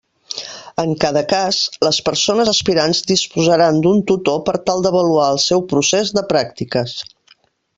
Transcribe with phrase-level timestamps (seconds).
[0.83, 6.15] En cada cas, les persones aspirants disposaran d'un tutor per tal d'avaluar el seu procés
[6.21, 6.99] de pràctiques.